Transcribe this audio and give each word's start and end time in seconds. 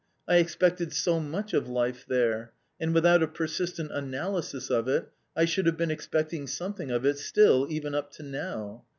I 0.27 0.37
expected 0.37 0.93
so 0.93 1.19
much 1.19 1.53
of 1.53 1.69
life 1.69 2.07
there, 2.07 2.53
and 2.79 2.91
without 2.91 3.21
a 3.21 3.27
persistent 3.27 3.91
analysis 3.91 4.71
of 4.71 4.87
it 4.87 5.07
I 5.35 5.45
should 5.45 5.67
have 5.67 5.77
been 5.77 5.91
expecting 5.91 6.47
something 6.47 6.89
of 6.89 7.05
it 7.05 7.19
still 7.19 7.67
even 7.69 7.93
up 7.93 8.09
to 8.13 8.23
now. 8.23 8.85